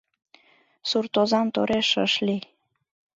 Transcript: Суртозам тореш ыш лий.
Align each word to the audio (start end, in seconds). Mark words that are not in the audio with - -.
Суртозам 0.89 1.47
тореш 1.55 1.89
ыш 2.05 2.13
лий. 2.25 2.43